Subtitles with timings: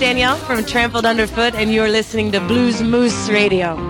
[0.00, 3.89] Danielle from Trampled Underfoot, and you're listening to Blues Moose Radio.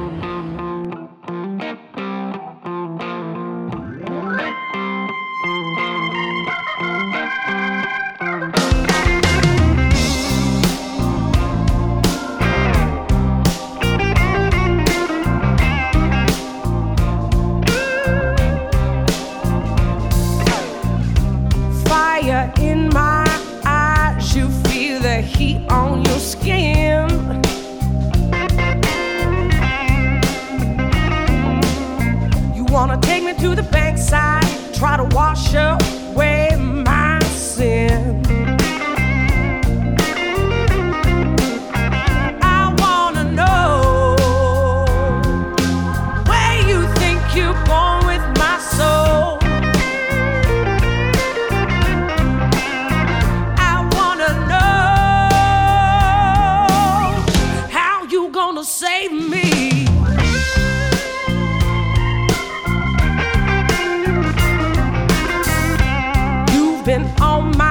[67.19, 67.70] on my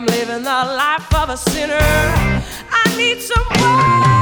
[0.00, 1.76] I'm living the life of a sinner.
[1.78, 4.19] I need some more.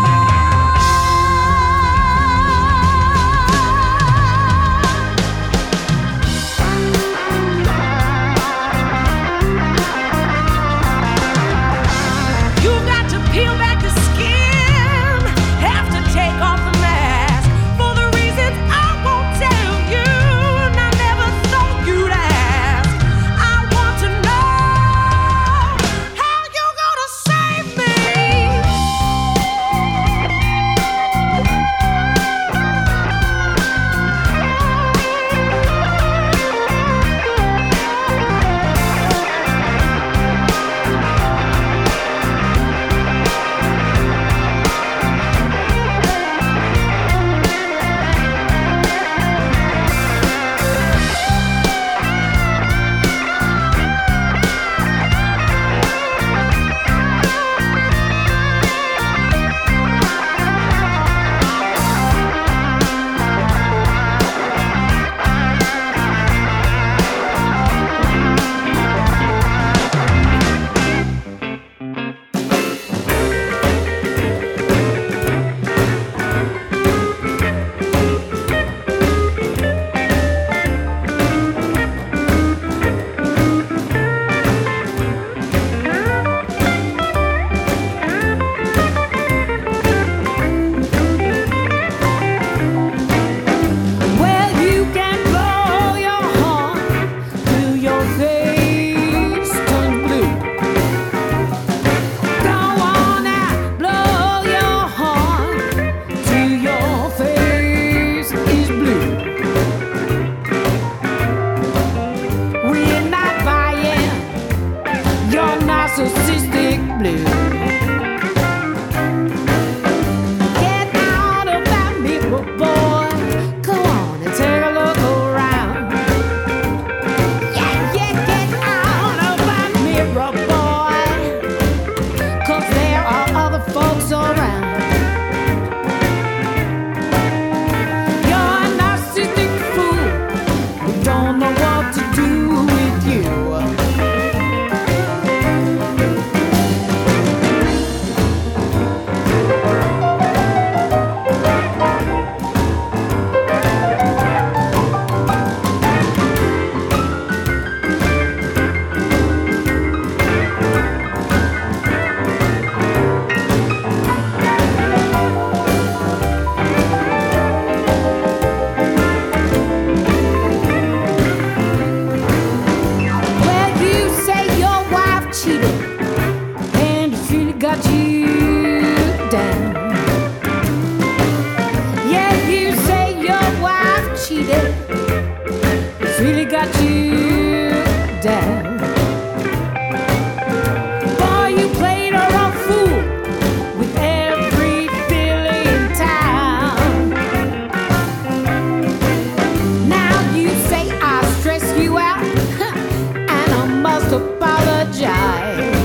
[204.88, 205.77] Apologize.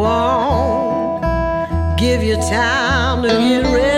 [0.00, 1.20] Won't
[1.98, 3.89] give you time to get ready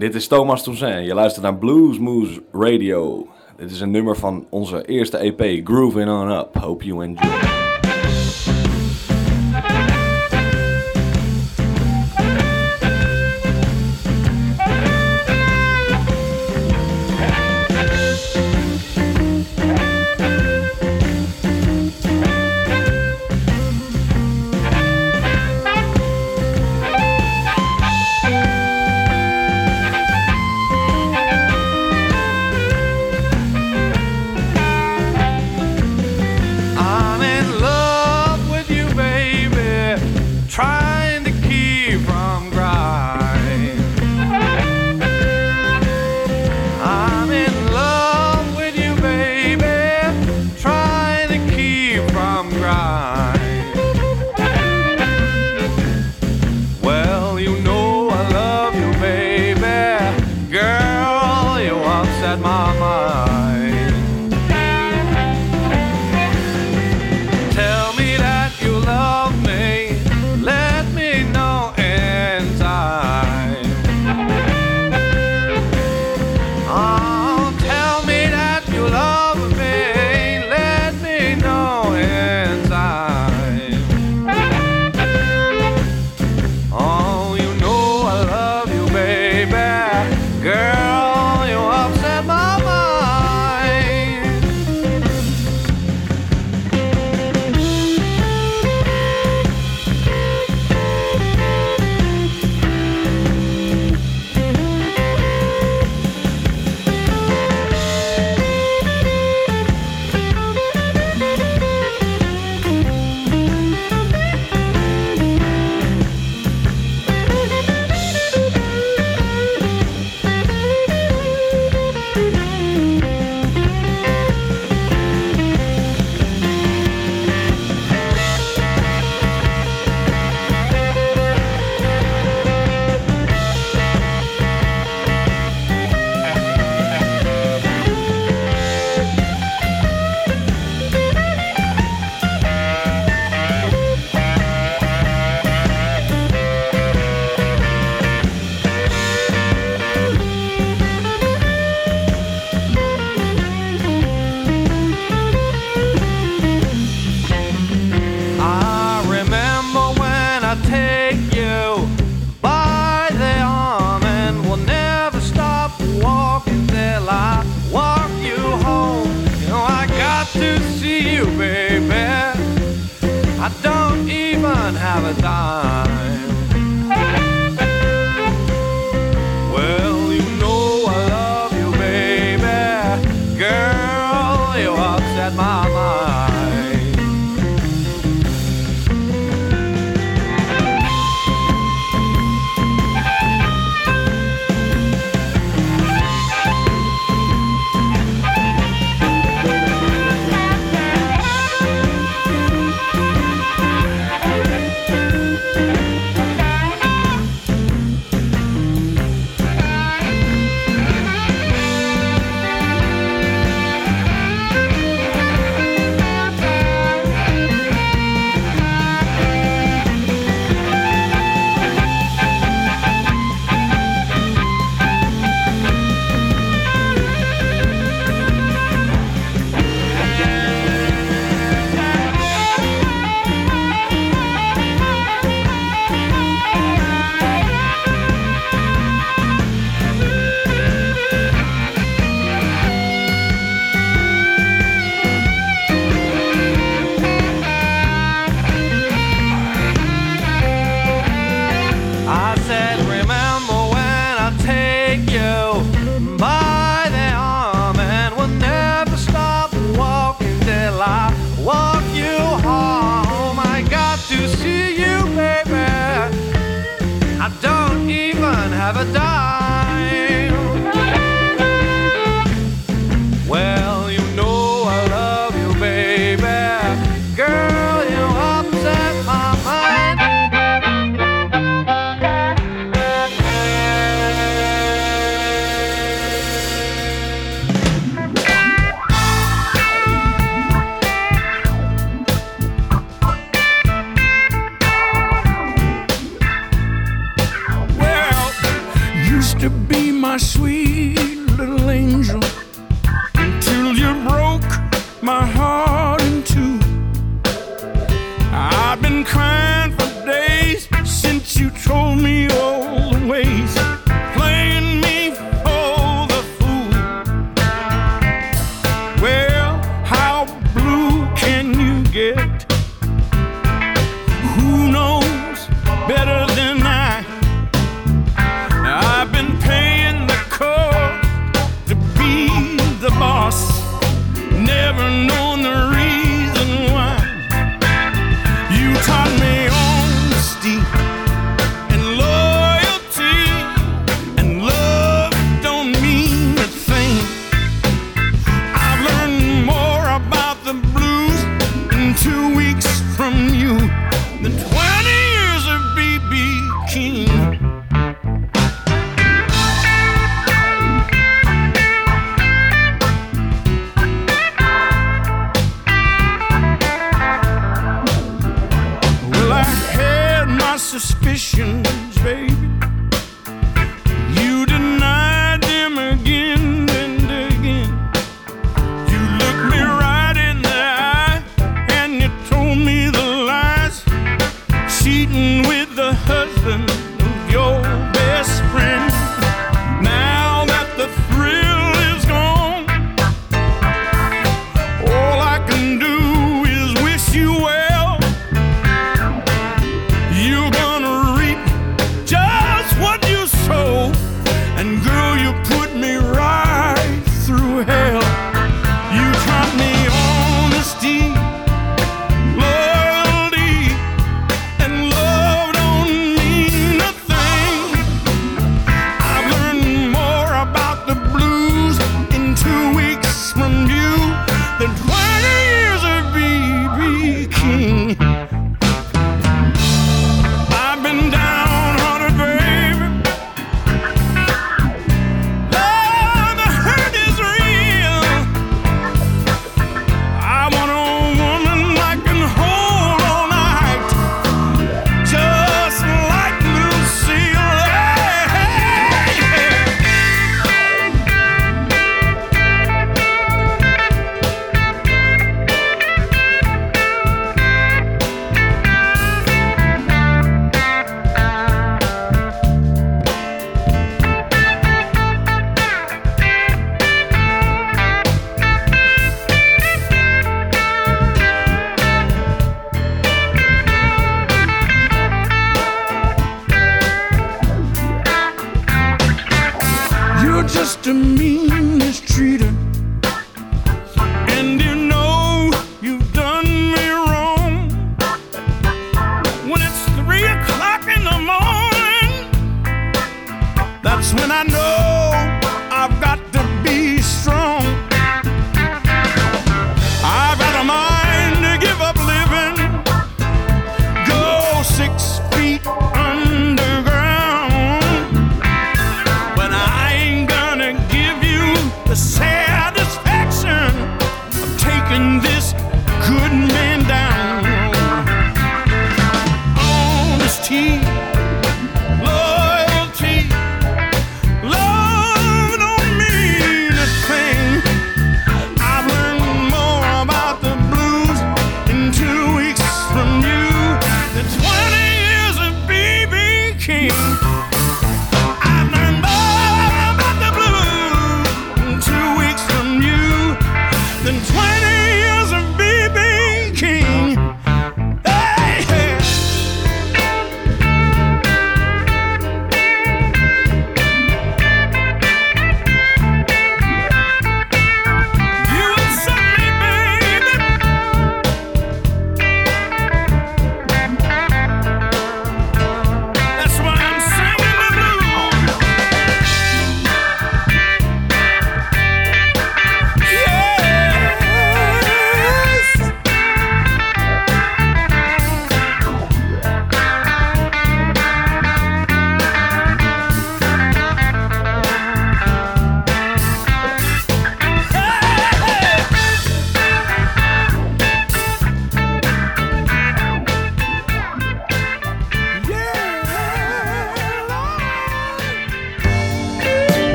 [0.00, 1.06] dit is Thomas Toussaint.
[1.06, 3.26] Je luistert naar Blues Moose Radio.
[3.56, 6.54] Dit is een nummer van onze eerste EP, Grooving On Up.
[6.54, 7.39] Hope you enjoy.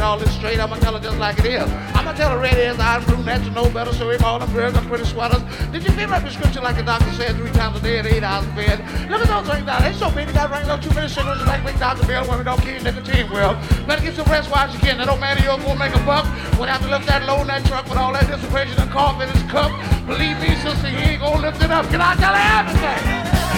[0.00, 0.58] If all this straight.
[0.58, 1.68] I'm gonna tell her just like it is.
[1.92, 3.92] I'm gonna tell her red ears, eyes, brunettes, and no better.
[3.92, 5.42] So if all them girls are pretty sweaters.
[5.72, 8.22] Did you feel my prescription like the doctor said three times a day at eight
[8.24, 8.80] hours in bed?
[9.10, 9.82] Look at those things down.
[9.82, 12.06] They so they got rings on too many cigarettes like big Dr.
[12.06, 12.24] Bill.
[12.24, 13.54] Women don't keep nicotine well.
[13.86, 14.96] Better get some rest while you can.
[14.96, 16.24] That don't matter, you're gonna make a buck.
[16.56, 18.90] When I have to lift that load in that truck with all that dissipation and
[18.90, 19.68] cough in his cup.
[20.08, 21.84] Believe me, sister, he ain't gonna lift it up.
[21.92, 23.00] Can I tell her everything?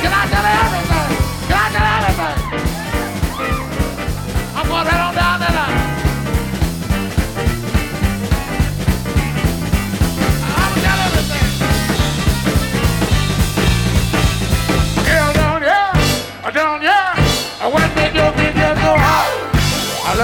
[0.02, 1.06] Can I tell her everything?
[1.46, 2.38] Can I tell her everything?
[4.58, 5.91] I'm going right on down that line.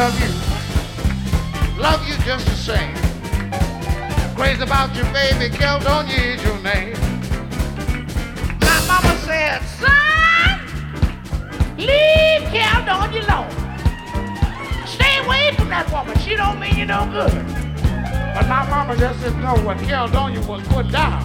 [0.08, 2.94] Love you, love you just the same.
[4.34, 6.96] Crazy about you, baby, girl, don't use your name.
[8.58, 10.60] My mama said, son,
[11.76, 13.50] leave Cal alone.
[14.86, 16.18] Stay away from that woman.
[16.20, 17.44] She don't mean you no good.
[18.32, 21.22] But my mama just didn't know what Caldonia was put down.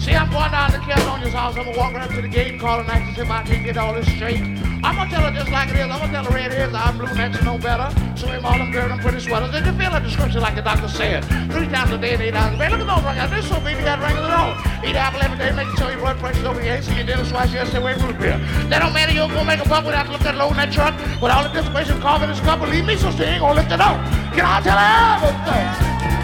[0.00, 1.56] See, I'm going down to Caldonia's house.
[1.56, 3.76] I'm gonna walk right up to the gate call and ask if I can get
[3.76, 4.73] all this straight.
[4.84, 5.88] I'm gonna tell her just like it is.
[5.88, 7.88] I'm gonna tell her red ears, I'm blue necks, no better.
[8.20, 9.50] So all them girls, them pretty sweaters.
[9.50, 11.24] Did you feel the description like the doctor said?
[11.48, 12.68] Three times a day and eight hours a day.
[12.68, 13.30] Look at those rings.
[13.32, 14.52] They're so big, you got rings at all.
[14.84, 17.50] Eat apple every day, make sure your blood pressure's over your so your dinner twice
[17.50, 18.36] yesterday, away root beer.
[18.68, 20.92] That don't matter, you're gonna make a buck without that load in that truck.
[21.16, 23.96] With all the dissipation, in this cup, believe me, sister, ain't gonna lift it up.
[24.36, 25.66] Can I tell her everything?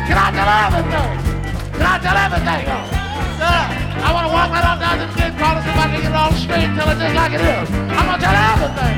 [0.04, 1.08] Can I tell her everything?
[1.80, 3.00] Can I tell everything?
[3.40, 5.86] Sir, I want to walk right on down to the gate, call her so I
[5.92, 7.68] can get it all straight, tell her just like it is.
[7.92, 8.96] I'm gonna tell her everything.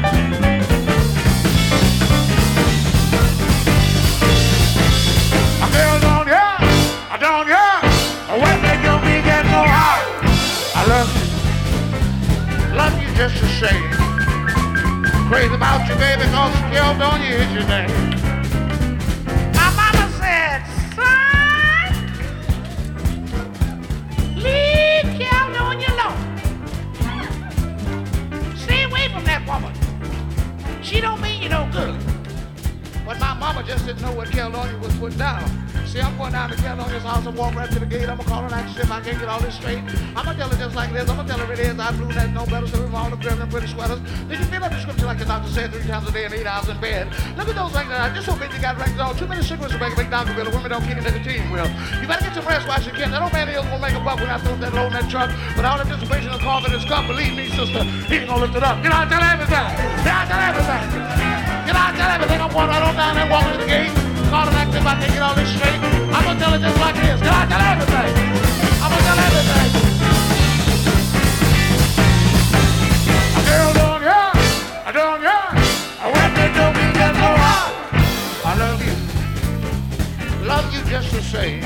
[5.72, 6.53] Girl down here,
[7.09, 7.80] I down here,
[8.28, 10.05] when they do me get so hot.
[10.76, 11.26] I love you,
[12.76, 13.90] love you just the same.
[15.30, 18.21] Crazy about you, baby, cause girl, don't you hit your name.
[30.93, 31.99] She don't mean you no good.
[33.07, 35.43] But my mama just didn't know what Caldonia was put down.
[35.93, 38.09] See, I'm going down to this house and walk right to the gate.
[38.09, 39.84] I'm gonna call and ask if I can't get all this straight.
[40.16, 41.05] I'm gonna tell her just like it is.
[41.05, 41.76] I'm gonna tell her it is.
[41.78, 44.01] I blue that no better, so we all the grim and pretty sweaters.
[44.24, 46.49] Did you feel that prescription like the doctor said three times a day and eight
[46.49, 47.12] hours in bed?
[47.36, 47.93] Look at those rings.
[48.16, 49.12] Just so you got rings on.
[49.20, 50.49] Too many cigarettes will make a big doctor bill.
[50.49, 51.68] Women don't keep it team well.
[52.01, 53.12] You better get some rest while you can.
[53.12, 55.12] That old man here's gonna make a buck when I throw that load in that
[55.12, 55.28] truck.
[55.53, 58.49] But all the dissipation and cough in his cup, believe me, sister, he ain't gonna
[58.49, 58.80] lift it up.
[58.80, 59.68] Can I tell everything?
[60.09, 60.82] Can I tell everything?
[61.68, 62.40] Can I tell everything?
[62.40, 63.93] I'm going right on down there, walking to the gate,
[64.33, 65.53] get all this.
[65.61, 67.20] I'm gonna tell it just like it is.
[67.22, 68.12] I tell everything?
[68.83, 69.70] I'm gonna tell everything.
[73.37, 74.30] A girl down here,
[74.87, 75.47] a down here,
[76.01, 77.70] I went to do me get so hot.
[78.45, 78.97] I love you,
[80.47, 81.62] love you just the same.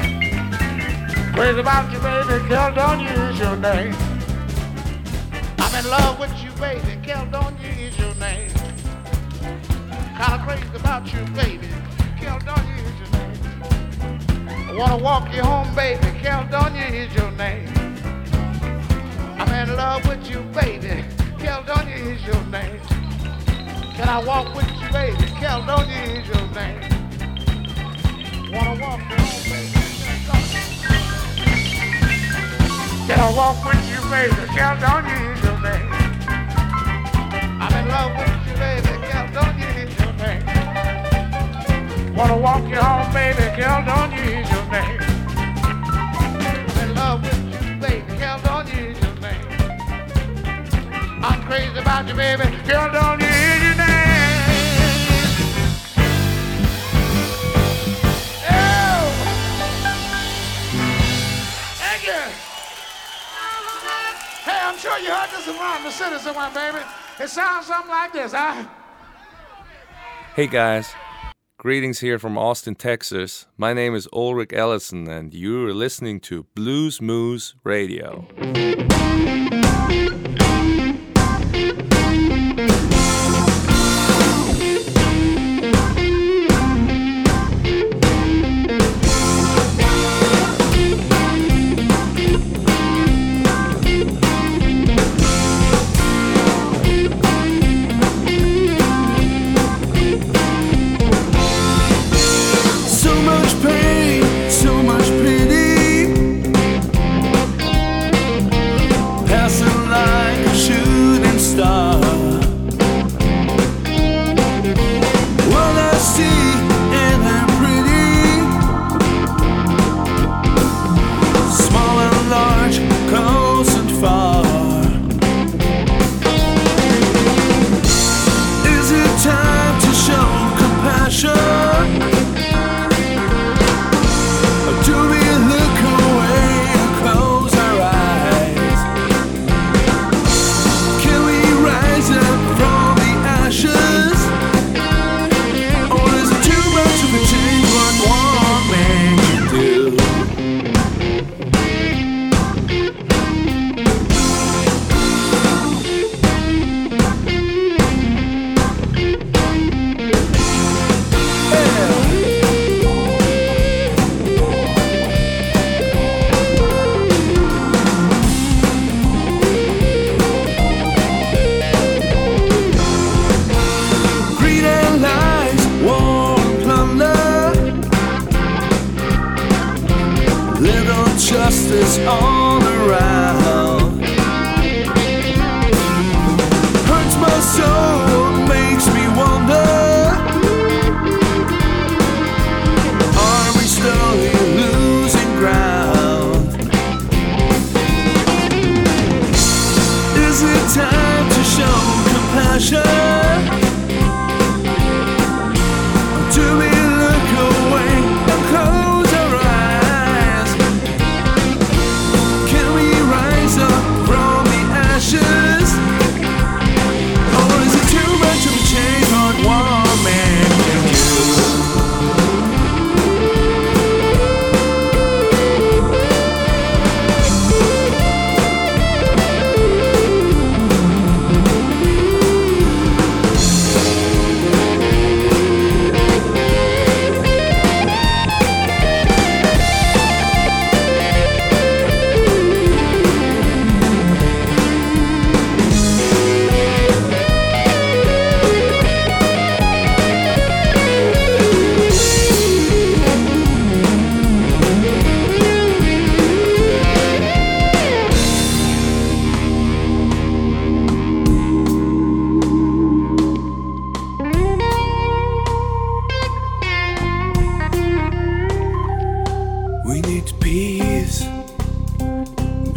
[1.34, 3.00] Crazy about you, baby, girl, don't
[3.38, 3.94] your name.
[5.58, 7.56] I'm in love with you, baby, girl, don't
[7.96, 8.50] your name.
[10.18, 11.75] Kinda crazy about you, baby.
[12.26, 12.40] Is your
[13.12, 13.38] name.
[14.68, 16.06] I wanna walk you home, baby.
[16.24, 17.68] Caldonia is your name.
[19.38, 21.04] I'm in love with you, baby.
[21.38, 22.80] Caldonia is your name.
[23.94, 25.24] Can I walk with you, baby?
[25.38, 26.80] Caldonia is your name.
[28.52, 29.80] Wanna walk you home, baby?
[33.06, 34.42] Can I walk with you, baby?
[34.58, 35.88] Caldonia is your name.
[37.62, 38.95] I'm in love with you, baby.
[42.16, 43.42] Wanna walk you home, baby.
[43.60, 45.00] Caldonia is your name.
[46.16, 48.12] I'm in love with you, baby.
[48.16, 49.46] Caldonia is your name.
[51.22, 52.44] I'm crazy about you, baby.
[52.64, 54.42] Caldonia is your name.
[58.48, 59.04] Oh!
[61.82, 62.22] Thank you.
[64.48, 66.78] Hey, I'm sure you heard this around the city somewhere, baby.
[67.20, 68.64] It sounds something like this, huh?
[70.34, 70.94] Hey guys,
[71.66, 73.48] greetings here from Austin, Texas.
[73.56, 78.24] My name is Ulrich Ellison, and you're listening to Blues Moose Radio.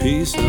[0.09, 0.48] Peace.